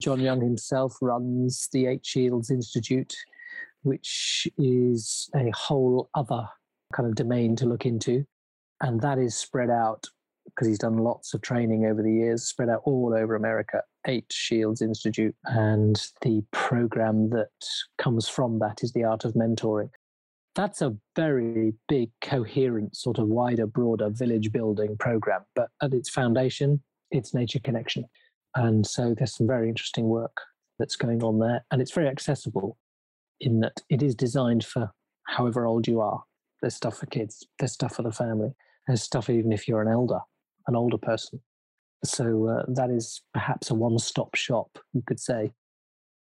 [0.00, 3.16] John Young himself runs the Eight Shields Institute,
[3.82, 6.46] which is a whole other
[6.92, 8.26] kind of domain to look into.
[8.82, 10.06] And that is spread out
[10.44, 13.82] because he's done lots of training over the years, spread out all over America.
[14.06, 17.48] Eight Shields Institute, and the program that
[17.98, 19.90] comes from that is the Art of Mentoring.
[20.56, 25.42] That's a very big, coherent, sort of wider, broader village building program.
[25.54, 28.06] But at its foundation, it's nature connection.
[28.54, 30.34] And so there's some very interesting work
[30.78, 31.64] that's going on there.
[31.70, 32.78] And it's very accessible
[33.38, 34.90] in that it is designed for
[35.26, 36.24] however old you are.
[36.62, 38.54] There's stuff for kids, there's stuff for the family,
[38.86, 40.20] there's stuff even if you're an elder,
[40.66, 41.40] an older person.
[42.02, 45.52] So uh, that is perhaps a one stop shop, you could say.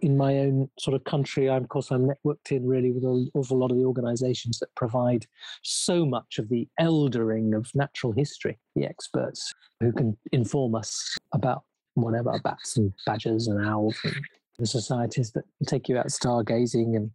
[0.01, 3.29] In my own sort of country, I'm, of course, I'm networked in really with an
[3.35, 5.27] awful lot of the organizations that provide
[5.61, 11.63] so much of the eldering of natural history, the experts who can inform us about
[11.93, 14.15] whatever bats and badgers and owls and
[14.57, 17.11] the societies that take you out stargazing and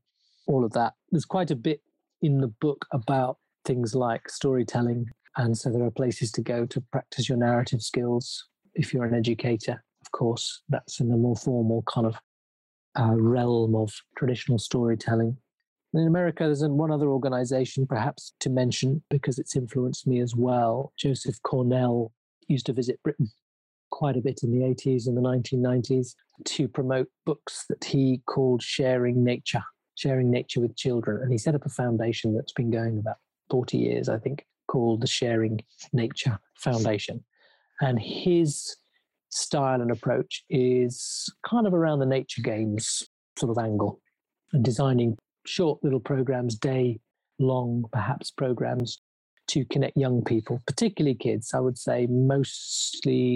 [0.47, 0.95] all of that.
[1.11, 1.81] There's quite a bit
[2.23, 5.07] in the book about things like storytelling.
[5.37, 8.47] And so there are places to go to practice your narrative skills.
[8.75, 12.17] If you're an educator, of course, that's in the more formal kind of
[12.99, 15.37] uh, realm of traditional storytelling.
[15.95, 20.93] In America, there's one other organization, perhaps to mention, because it's influenced me as well.
[20.99, 22.13] Joseph Cornell
[22.49, 23.31] used to visit Britain
[23.91, 28.63] quite a bit in the 80s and the 1990s to promote books that he called
[28.63, 29.63] Sharing Nature,
[29.95, 31.23] Sharing Nature with Children.
[31.23, 33.17] And he set up a foundation that's been going about
[33.49, 35.61] 40 years, I think, called the Sharing
[35.93, 37.25] Nature Foundation.
[37.81, 38.77] And his
[39.37, 43.03] style and approach is kind of around the nature games
[43.39, 44.01] sort of angle
[44.53, 46.99] and designing short little programs, day
[47.39, 48.99] long perhaps programs
[49.49, 51.53] to connect young people, particularly kids.
[51.55, 53.29] I would say mostly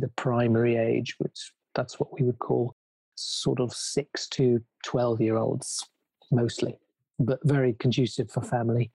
[0.00, 2.76] the primary age, which that's what we would call
[3.16, 5.84] sort of six to 12 year olds,
[6.30, 6.78] mostly,
[7.18, 8.92] but very conducive for family.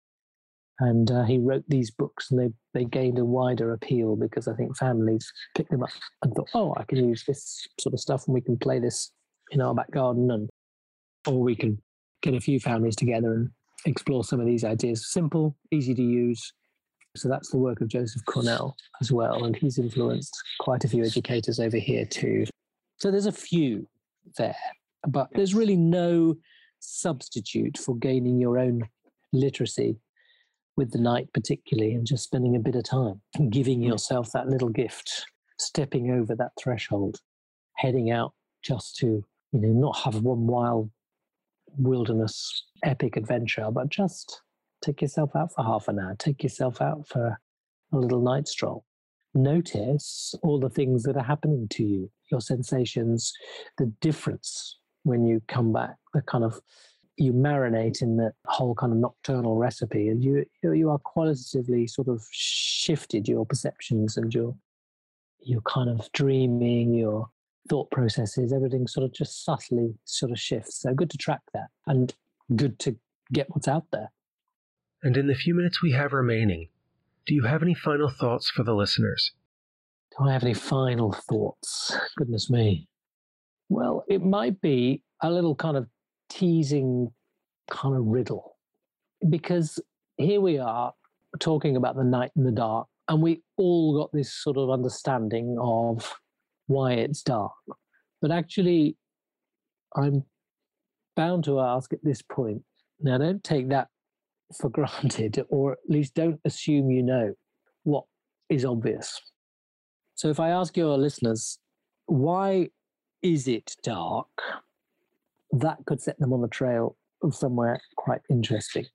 [0.80, 4.54] And uh, he wrote these books and they, they gained a wider appeal because I
[4.56, 5.90] think families picked them up
[6.24, 9.12] and thought, oh, I can use this sort of stuff and we can play this
[9.52, 10.50] in our back garden and
[11.28, 11.82] or we can
[12.22, 13.50] get a few families together and
[13.86, 15.12] explore some of these ideas.
[15.12, 16.54] Simple, easy to use.
[17.18, 19.44] So that's the work of Joseph Cornell as well.
[19.44, 22.46] And he's influenced quite a few educators over here too.
[22.98, 23.88] So there's a few
[24.38, 24.56] there,
[25.08, 26.36] but there's really no
[26.80, 28.88] substitute for gaining your own
[29.34, 29.98] literacy
[30.80, 33.88] with the night, particularly, and just spending a bit of time giving mm.
[33.88, 35.26] yourself that little gift,
[35.60, 37.20] stepping over that threshold,
[37.76, 40.90] heading out just to, you know, not have one wild
[41.78, 44.42] wilderness epic adventure, but just
[44.82, 47.38] take yourself out for half an hour, take yourself out for
[47.92, 48.86] a little night stroll.
[49.34, 53.34] Notice all the things that are happening to you, your sensations,
[53.78, 56.62] the difference when you come back, the kind of
[57.20, 62.08] you marinate in the whole kind of nocturnal recipe and you you are qualitatively sort
[62.08, 64.56] of shifted your perceptions and your
[65.42, 67.30] your kind of dreaming your
[67.70, 70.82] thought processes, everything sort of just subtly sort of shifts.
[70.82, 72.14] So good to track that and
[72.56, 72.96] good to
[73.32, 74.12] get what's out there.
[75.04, 76.68] And in the few minutes we have remaining,
[77.26, 79.32] do you have any final thoughts for the listeners?
[80.18, 81.96] Do I have any final thoughts?
[82.18, 82.88] Goodness me.
[83.70, 85.88] Well, it might be a little kind of
[86.30, 87.12] teasing
[87.70, 88.58] kind of riddle
[89.30, 89.80] because
[90.18, 90.94] here we are
[91.40, 95.58] talking about the night and the dark, and we all got this sort of understanding
[95.60, 96.20] of
[96.68, 97.52] why it's dark.
[98.22, 98.98] But actually,
[99.96, 100.24] I'm
[101.16, 102.64] bound to ask at this point
[103.02, 103.88] now, don't take that
[104.60, 107.34] for granted, or at least don't assume you know
[107.84, 108.04] what
[108.50, 109.22] is obvious.
[110.16, 111.60] So, if I ask your listeners,
[112.08, 112.70] why
[113.22, 114.28] is it dark?
[115.52, 118.86] That could set them on the trail of somewhere quite interesting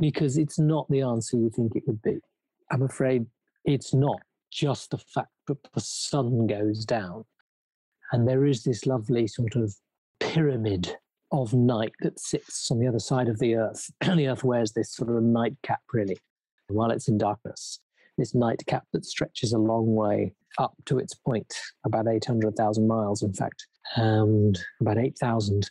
[0.00, 2.18] because it's not the answer you think it would be.
[2.70, 3.26] I'm afraid
[3.64, 4.20] it's not
[4.50, 7.24] just the fact that the sun goes down.
[8.12, 9.74] And there is this lovely sort of
[10.18, 10.96] pyramid
[11.32, 13.90] of night that sits on the other side of the earth.
[14.00, 16.18] the earth wears this sort of nightcap, really,
[16.68, 17.80] while it's in darkness.
[18.18, 21.54] This nightcap that stretches a long way up to its point,
[21.86, 23.66] about 800,000 miles, in fact,
[23.96, 25.70] and about 8,000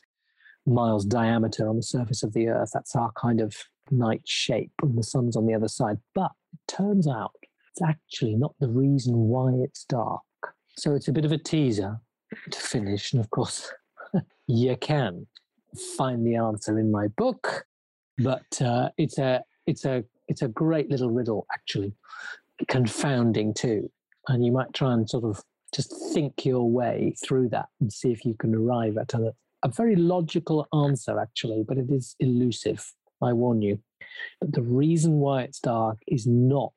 [0.66, 2.72] miles diameter on the surface of the earth.
[2.74, 3.56] That's our kind of
[3.92, 5.98] night shape, and the sun's on the other side.
[6.14, 7.32] But it turns out
[7.72, 10.22] it's actually not the reason why it's dark.
[10.78, 12.00] So it's a bit of a teaser
[12.52, 13.14] to finish.
[13.14, 13.72] And of course,
[14.48, 15.28] you can
[15.98, 17.66] find the answer in my book,
[18.18, 21.94] but uh, it's a it's a it's a great little riddle actually,
[22.68, 23.92] confounding too.
[24.28, 25.44] And you might try and sort of
[25.74, 29.34] just think your way through that and see if you can arrive at a,
[29.64, 32.94] a very logical answer actually, but it is elusive.
[33.22, 33.80] I warn you.
[34.40, 36.74] But the reason why it's dark is not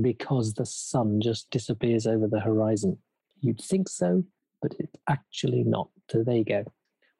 [0.00, 2.98] because the sun just disappears over the horizon.
[3.40, 4.24] You'd think so,
[4.60, 5.88] but it's actually not.
[6.10, 6.64] So there you go.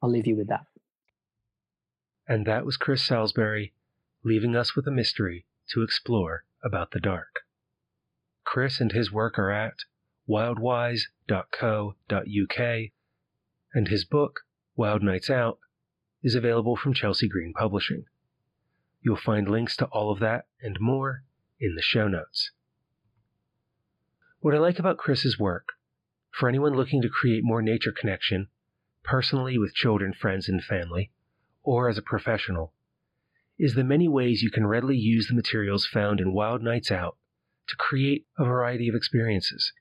[0.03, 0.67] I'll leave you with that.
[2.29, 3.73] And that was Chris Salisbury,
[4.25, 7.43] leaving us with a mystery to explore about the dark.
[8.45, 9.75] Chris and his work are at
[10.29, 12.91] wildwise.co.uk,
[13.75, 14.41] and his book,
[14.77, 15.59] Wild Nights Out,
[16.23, 18.05] is available from Chelsea Green Publishing.
[19.01, 21.23] You'll find links to all of that and more
[21.59, 22.51] in the show notes.
[24.41, 25.71] What I like about Chris's work,
[26.31, 28.49] for anyone looking to create more nature connection,
[29.03, 31.11] personally with children, friends, and family,
[31.63, 32.75] or as a professional,
[33.59, 37.17] is the many ways you can readily use the materials found in Wild Nights Out
[37.69, 39.73] to create a variety of experiences.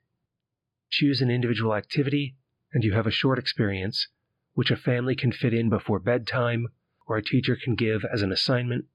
[0.88, 2.36] Choose an individual activity,
[2.72, 4.08] and you have a short experience,
[4.56, 6.66] which a family can fit in before bedtime
[7.06, 8.86] or a teacher can give as an assignment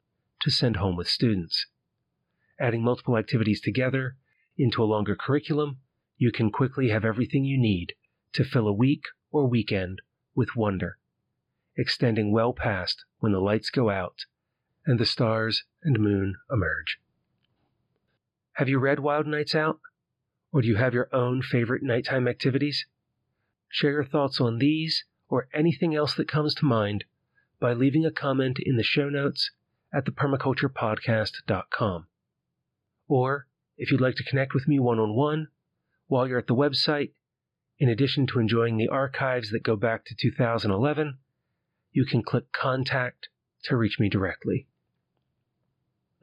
[0.42, 1.68] to send home with students.
[2.60, 4.16] Adding multiple activities together
[4.58, 5.78] into a longer curriculum,
[6.18, 7.94] you can quickly have everything you need
[8.34, 10.02] to fill a week or weekend
[10.34, 10.98] with wonder,
[11.78, 14.26] extending well past when the lights go out
[14.88, 16.98] and the stars and moon emerge.
[18.54, 19.80] Have you read Wild Nights Out?
[20.52, 22.88] Or do you have your own favorite nighttime activities?
[23.70, 27.06] Share your thoughts on these or anything else that comes to mind
[27.60, 29.50] by leaving a comment in the show notes
[29.94, 32.08] at thepermaculturepodcast.com.
[33.08, 35.48] Or if you'd like to connect with me one on one
[36.08, 37.12] while you're at the website,
[37.80, 41.18] in addition to enjoying the archives that go back to 2011,
[41.94, 43.30] you can click Contact
[43.64, 44.68] to reach me directly.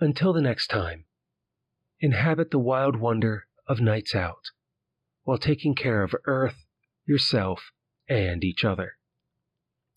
[0.00, 1.06] Until the next time,
[1.98, 4.50] inhabit the wild wonder of nights out
[5.24, 6.66] while taking care of Earth,
[7.06, 7.72] yourself,
[8.08, 8.97] and each other.